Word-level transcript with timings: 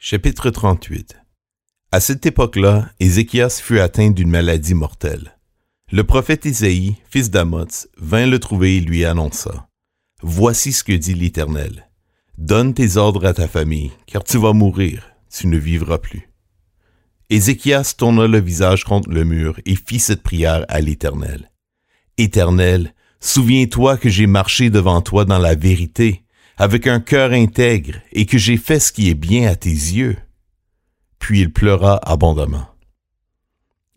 Chapitre 0.00 0.50
38 0.50 1.16
À 1.90 1.98
cette 1.98 2.24
époque-là, 2.24 2.88
Ézéchias 3.00 3.60
fut 3.60 3.80
atteint 3.80 4.10
d'une 4.10 4.30
maladie 4.30 4.74
mortelle. 4.74 5.36
Le 5.90 6.04
prophète 6.04 6.44
Isaïe, 6.44 6.94
fils 7.10 7.30
d'Amoz, 7.32 7.88
vint 7.96 8.26
le 8.26 8.38
trouver 8.38 8.76
et 8.76 8.80
lui 8.80 9.04
annonça 9.04 9.68
Voici 10.22 10.72
ce 10.72 10.84
que 10.84 10.92
dit 10.92 11.14
l'Éternel. 11.14 11.90
Donne 12.38 12.74
tes 12.74 12.96
ordres 12.96 13.26
à 13.26 13.34
ta 13.34 13.48
famille, 13.48 13.90
car 14.06 14.22
tu 14.22 14.38
vas 14.38 14.52
mourir, 14.52 15.10
tu 15.36 15.48
ne 15.48 15.58
vivras 15.58 15.98
plus. 15.98 16.30
Ézéchias 17.28 17.94
tourna 17.98 18.28
le 18.28 18.38
visage 18.38 18.84
contre 18.84 19.10
le 19.10 19.24
mur 19.24 19.58
et 19.66 19.74
fit 19.74 19.98
cette 19.98 20.22
prière 20.22 20.64
à 20.68 20.78
l'Éternel. 20.80 21.50
Éternel, 22.18 22.94
souviens-toi 23.18 23.96
que 23.96 24.08
j'ai 24.08 24.28
marché 24.28 24.70
devant 24.70 25.02
toi 25.02 25.24
dans 25.24 25.40
la 25.40 25.56
vérité, 25.56 26.22
avec 26.58 26.88
un 26.88 27.00
cœur 27.00 27.32
intègre, 27.32 28.00
et 28.12 28.26
que 28.26 28.36
j'ai 28.36 28.56
fait 28.56 28.80
ce 28.80 28.92
qui 28.92 29.08
est 29.08 29.14
bien 29.14 29.48
à 29.48 29.54
tes 29.54 29.70
yeux. 29.70 30.16
Puis 31.20 31.40
il 31.40 31.52
pleura 31.52 31.96
abondamment. 31.96 32.66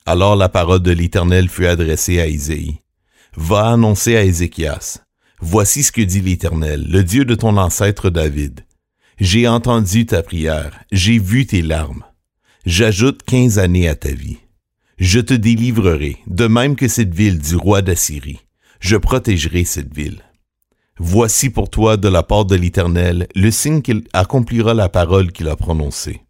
Alors 0.06 0.36
la 0.36 0.48
parole 0.48 0.82
de 0.82 0.92
l'Éternel 0.92 1.50
fut 1.50 1.66
adressée 1.66 2.20
à 2.20 2.28
Isaïe. 2.28 2.80
Va 3.36 3.72
annoncer 3.72 4.16
à 4.16 4.24
Ézéchias. 4.24 5.00
Voici 5.40 5.84
ce 5.84 5.92
que 5.92 6.02
dit 6.02 6.22
l'Éternel, 6.22 6.86
le 6.88 7.04
Dieu 7.04 7.26
de 7.26 7.34
ton 7.34 7.58
ancêtre 7.58 8.10
David. 8.12 8.66
J'ai 9.20 9.48
entendu 9.48 10.06
ta 10.06 10.22
prière, 10.22 10.84
j'ai 10.92 11.18
vu 11.18 11.46
tes 11.46 11.62
larmes. 11.62 12.04
J'ajoute 12.66 13.24
quinze 13.24 13.58
années 13.58 13.88
à 13.88 13.96
ta 13.96 14.12
vie. 14.12 14.38
Je 15.00 15.20
te 15.20 15.34
délivrerai, 15.34 16.18
de 16.28 16.46
même 16.46 16.76
que 16.76 16.88
cette 16.88 17.14
ville 17.14 17.40
du 17.40 17.56
roi 17.56 17.82
d'Assyrie. 17.82 18.42
Je 18.80 18.98
protégerai 18.98 19.64
cette 19.64 19.96
ville. 19.96 20.22
Voici 21.04 21.50
pour 21.50 21.72
toi 21.72 21.98
de 21.98 22.08
la 22.08 22.22
part 22.22 22.46
de 22.46 22.56
l'Éternel 22.56 23.28
le 23.34 23.50
signe 23.50 23.82
qu'il 23.82 24.04
accomplira 24.14 24.76
la 24.76 24.88
parole 24.88 25.32
qu'il 25.32 25.50
a 25.50 25.56
prononcée. 25.56 26.22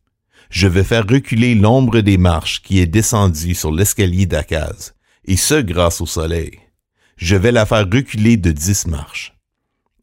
Je 0.50 0.66
vais 0.66 0.86
faire 0.86 1.06
reculer 1.06 1.56
l'ombre 1.56 2.00
des 2.00 2.18
marches 2.18 2.62
qui 2.62 2.80
est 2.80 2.88
descendue 2.88 3.54
sur 3.54 3.74
l'escalier 3.74 4.28
d'Akaz, 4.28 4.94
et 5.26 5.36
ce 5.36 5.56
grâce 5.56 6.00
au 6.00 6.06
soleil. 6.06 6.58
Je 7.18 7.36
vais 7.36 7.52
la 7.52 7.66
faire 7.66 7.86
reculer 7.86 8.38
de 8.38 8.54
dix 8.54 8.88
marches. 8.88 9.38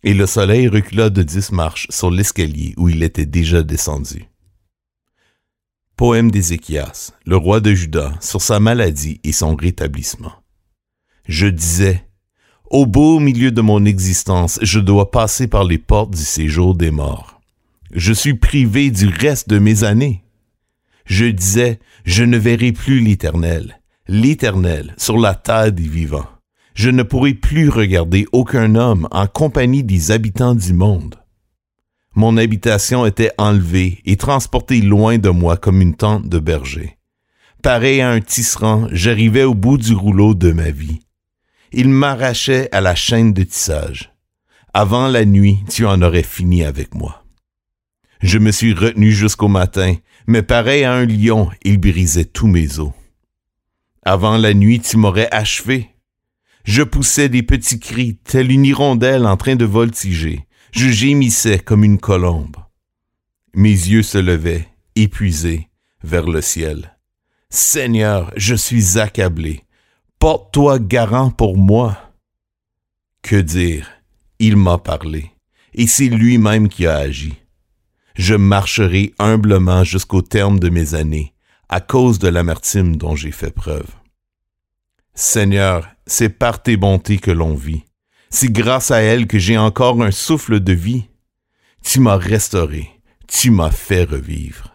Et 0.02 0.12
le 0.12 0.26
soleil 0.26 0.68
recula 0.68 1.08
de 1.08 1.22
dix 1.22 1.50
marches 1.50 1.86
sur 1.88 2.10
l'escalier 2.10 2.74
où 2.76 2.90
il 2.90 3.02
était 3.02 3.24
déjà 3.24 3.62
descendu. 3.62 4.26
Poème 5.96 6.30
d'Ézéchias, 6.30 7.12
le 7.24 7.38
roi 7.38 7.60
de 7.60 7.72
Juda, 7.72 8.12
sur 8.20 8.42
sa 8.42 8.60
maladie 8.60 9.18
et 9.24 9.32
son 9.32 9.56
rétablissement. 9.56 10.34
Je 11.24 11.46
disais, 11.46 12.07
au 12.70 12.86
beau 12.86 13.18
milieu 13.18 13.50
de 13.50 13.60
mon 13.60 13.84
existence, 13.84 14.58
je 14.62 14.78
dois 14.78 15.10
passer 15.10 15.46
par 15.46 15.64
les 15.64 15.78
portes 15.78 16.10
du 16.10 16.22
séjour 16.22 16.74
des 16.74 16.90
morts. 16.90 17.40
Je 17.92 18.12
suis 18.12 18.34
privé 18.34 18.90
du 18.90 19.08
reste 19.08 19.48
de 19.48 19.58
mes 19.58 19.84
années. 19.84 20.22
Je 21.06 21.24
disais, 21.24 21.78
je 22.04 22.24
ne 22.24 22.36
verrai 22.36 22.72
plus 22.72 23.00
l'Éternel, 23.00 23.80
l'Éternel 24.06 24.94
sur 24.98 25.18
la 25.18 25.34
terre 25.34 25.72
des 25.72 25.88
vivants. 25.88 26.28
Je 26.74 26.90
ne 26.90 27.02
pourrai 27.02 27.34
plus 27.34 27.70
regarder 27.70 28.26
aucun 28.32 28.74
homme 28.74 29.08
en 29.10 29.26
compagnie 29.26 29.82
des 29.82 30.10
habitants 30.10 30.54
du 30.54 30.74
monde. 30.74 31.16
Mon 32.14 32.36
habitation 32.36 33.06
était 33.06 33.32
enlevée 33.38 34.00
et 34.04 34.16
transportée 34.16 34.80
loin 34.82 35.18
de 35.18 35.30
moi 35.30 35.56
comme 35.56 35.80
une 35.80 35.94
tente 35.94 36.28
de 36.28 36.38
berger. 36.38 36.98
Pareil 37.62 38.00
à 38.00 38.10
un 38.10 38.20
tisserand, 38.20 38.86
j'arrivais 38.92 39.44
au 39.44 39.54
bout 39.54 39.78
du 39.78 39.94
rouleau 39.94 40.34
de 40.34 40.52
ma 40.52 40.70
vie 40.70 41.00
il 41.72 41.88
m'arrachait 41.88 42.68
à 42.72 42.80
la 42.80 42.94
chaîne 42.94 43.32
de 43.32 43.42
tissage. 43.42 44.12
Avant 44.74 45.08
la 45.08 45.24
nuit, 45.24 45.58
tu 45.68 45.86
en 45.86 46.02
aurais 46.02 46.22
fini 46.22 46.64
avec 46.64 46.94
moi. 46.94 47.24
Je 48.20 48.38
me 48.38 48.50
suis 48.50 48.74
retenu 48.74 49.12
jusqu'au 49.12 49.48
matin, 49.48 49.94
mais 50.26 50.42
pareil 50.42 50.84
à 50.84 50.92
un 50.92 51.06
lion, 51.06 51.50
il 51.62 51.78
brisait 51.78 52.24
tous 52.24 52.46
mes 52.46 52.78
os. 52.78 52.92
Avant 54.02 54.36
la 54.36 54.54
nuit, 54.54 54.80
tu 54.80 54.96
m'aurais 54.96 55.28
achevé. 55.30 55.90
Je 56.64 56.82
poussais 56.82 57.28
des 57.28 57.42
petits 57.42 57.80
cris, 57.80 58.16
telle 58.16 58.50
une 58.50 58.64
hirondelle 58.64 59.26
en 59.26 59.36
train 59.36 59.56
de 59.56 59.64
voltiger. 59.64 60.46
Je 60.72 60.88
gémissais 60.88 61.58
comme 61.58 61.84
une 61.84 61.98
colombe. 61.98 62.56
Mes 63.54 63.70
yeux 63.70 64.02
se 64.02 64.18
levaient, 64.18 64.68
épuisés, 64.96 65.68
vers 66.02 66.26
le 66.26 66.42
ciel. 66.42 66.96
Seigneur, 67.50 68.32
je 68.36 68.54
suis 68.54 68.98
accablé 68.98 69.62
porte-toi 70.18 70.78
garant 70.78 71.30
pour 71.30 71.56
moi. 71.56 71.96
Que 73.22 73.36
dire? 73.36 73.88
Il 74.40 74.56
m'a 74.56 74.78
parlé, 74.78 75.32
et 75.74 75.86
c'est 75.86 76.08
lui-même 76.08 76.68
qui 76.68 76.86
a 76.86 76.96
agi. 76.96 77.34
Je 78.14 78.34
marcherai 78.34 79.14
humblement 79.18 79.84
jusqu'au 79.84 80.22
terme 80.22 80.58
de 80.58 80.68
mes 80.68 80.94
années, 80.94 81.34
à 81.68 81.80
cause 81.80 82.18
de 82.18 82.28
l'amertume 82.28 82.96
dont 82.96 83.16
j'ai 83.16 83.32
fait 83.32 83.50
preuve. 83.50 83.88
Seigneur, 85.14 85.88
c'est 86.06 86.28
par 86.28 86.62
tes 86.62 86.76
bontés 86.76 87.18
que 87.18 87.32
l'on 87.32 87.54
vit. 87.54 87.84
C'est 88.30 88.52
grâce 88.52 88.90
à 88.90 89.00
elles 89.00 89.26
que 89.26 89.38
j'ai 89.38 89.58
encore 89.58 90.00
un 90.02 90.10
souffle 90.10 90.60
de 90.60 90.72
vie. 90.72 91.08
Tu 91.82 92.00
m'as 92.00 92.16
restauré, 92.16 92.90
tu 93.26 93.50
m'as 93.50 93.70
fait 93.70 94.04
revivre. 94.04 94.74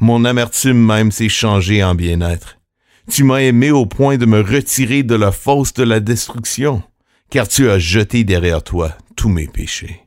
Mon 0.00 0.24
amertume 0.24 0.78
même 0.78 1.12
s'est 1.12 1.28
changée 1.28 1.82
en 1.82 1.94
bien-être. 1.94 2.57
Tu 3.08 3.24
m'as 3.24 3.40
aimé 3.40 3.70
au 3.70 3.86
point 3.86 4.18
de 4.18 4.26
me 4.26 4.40
retirer 4.40 5.02
de 5.02 5.14
la 5.14 5.32
fosse 5.32 5.72
de 5.72 5.82
la 5.82 5.98
destruction, 5.98 6.82
car 7.30 7.48
tu 7.48 7.70
as 7.70 7.78
jeté 7.78 8.22
derrière 8.22 8.62
toi 8.62 8.96
tous 9.16 9.30
mes 9.30 9.46
péchés. 9.46 10.02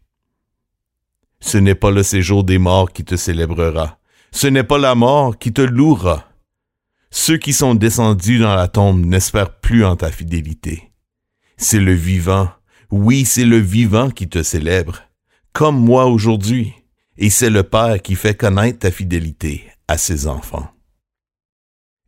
Ce 1.40 1.58
n'est 1.58 1.76
pas 1.76 1.90
le 1.90 2.04
séjour 2.04 2.44
des 2.44 2.60
morts 2.60 2.94
qui 2.94 3.04
te 3.04 3.16
célébrera, 3.16 3.98
ce 4.32 4.48
n'est 4.48 4.64
pas 4.64 4.78
la 4.78 4.94
mort 4.94 5.38
qui 5.38 5.52
te 5.52 5.62
louera. 5.62 6.30
Ceux 7.10 7.38
qui 7.38 7.54
sont 7.54 7.76
descendus 7.76 8.40
dans 8.40 8.56
la 8.56 8.68
tombe 8.68 9.04
n'espèrent 9.04 9.60
plus 9.60 9.84
en 9.84 9.96
ta 9.96 10.12
fidélité. 10.12 10.92
C'est 11.58 11.80
le 11.80 11.94
vivant, 11.94 12.50
oui, 12.92 13.26
c'est 13.26 13.46
le 13.46 13.58
vivant 13.58 14.10
qui 14.10 14.30
te 14.30 14.44
célèbre, 14.44 15.02
comme 15.54 15.78
moi 15.84 16.06
aujourd'hui, 16.06 16.74
et 17.18 17.30
c'est 17.30 17.50
le 17.50 17.64
Père 17.64 18.02
qui 18.02 18.16
fait 18.16 18.36
connaître 18.36 18.80
ta 18.80 18.92
fidélité 18.92 19.68
à 19.88 19.98
ses 19.98 20.28
enfants. 20.28 20.70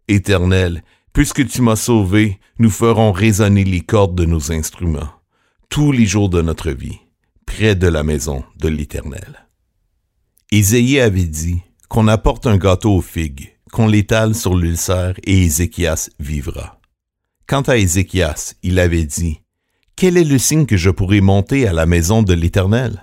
Éternel, 0.08 0.84
puisque 1.14 1.48
tu 1.48 1.62
m'as 1.62 1.76
sauvé, 1.76 2.40
nous 2.60 2.70
ferons 2.70 3.12
résonner 3.12 3.64
les 3.64 3.82
cordes 3.82 4.16
de 4.16 4.26
nos 4.26 4.52
instruments, 4.52 5.10
tous 5.70 5.92
les 5.92 6.06
jours 6.06 6.30
de 6.30 6.42
notre 6.42 6.72
vie, 6.72 7.00
près 7.46 7.76
de 7.76 7.88
la 7.88 8.04
maison 8.04 8.44
de 8.60 8.68
l'Éternel. 8.68 9.48
Ésaïe 10.52 11.00
avait 11.00 11.26
dit 11.26 11.62
qu'on 11.90 12.08
apporte 12.08 12.48
un 12.48 12.58
gâteau 12.58 12.98
aux 12.98 13.02
figues, 13.02 13.58
qu'on 13.72 13.88
l'étale 13.88 14.36
sur 14.36 14.56
l'ulcère 14.56 15.16
et 15.24 15.44
Ézéchias 15.44 16.10
vivra. 16.20 16.80
Quant 17.48 17.62
à 17.62 17.78
Ézéchias, 17.78 18.56
il 18.64 18.80
avait 18.80 19.06
dit, 19.06 19.42
Quel 19.96 20.18
est 20.18 20.24
le 20.24 20.38
signe 20.38 20.66
que 20.66 20.78
je 20.78 20.90
pourrai 20.90 21.22
monter 21.22 21.68
à 21.68 21.74
la 21.74 21.86
maison 21.86 22.24
de 22.24 22.34
l'Éternel? 22.34 23.02